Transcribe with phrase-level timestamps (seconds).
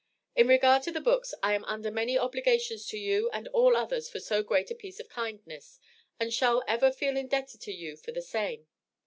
[0.35, 4.09] In regard to the books I am under many obligations to you and all others
[4.09, 5.79] for so great a piece of kindness,
[6.19, 8.65] and shall ever feel indebted to you for the same.